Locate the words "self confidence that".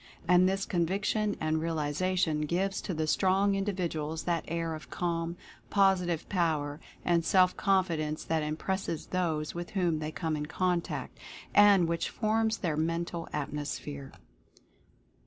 7.23-8.41